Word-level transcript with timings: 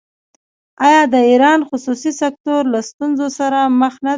آیا 0.87 1.01
د 1.13 1.15
ایران 1.29 1.59
خصوصي 1.69 2.11
سکتور 2.21 2.61
له 2.73 2.79
ستونزو 2.89 3.27
سره 3.39 3.59
مخ 3.79 3.93
نه 4.03 4.07
دی؟ 4.09 4.09